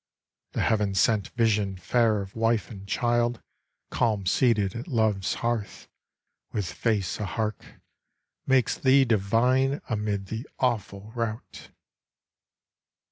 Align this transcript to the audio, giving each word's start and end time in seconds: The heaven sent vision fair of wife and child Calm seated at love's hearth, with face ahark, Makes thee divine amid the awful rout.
The 0.53 0.63
heaven 0.63 0.95
sent 0.95 1.27
vision 1.35 1.77
fair 1.77 2.21
of 2.23 2.35
wife 2.35 2.71
and 2.71 2.87
child 2.87 3.39
Calm 3.91 4.25
seated 4.25 4.73
at 4.75 4.87
love's 4.87 5.35
hearth, 5.45 5.87
with 6.51 6.65
face 6.65 7.19
ahark, 7.19 7.79
Makes 8.47 8.79
thee 8.79 9.05
divine 9.05 9.79
amid 9.87 10.25
the 10.25 10.49
awful 10.57 11.11
rout. 11.13 11.69